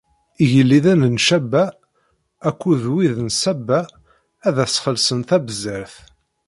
[0.43, 1.63] Igelliden n Caba
[2.49, 3.79] akked wid n Saba
[4.47, 5.95] ad as-xellṣen tabzert.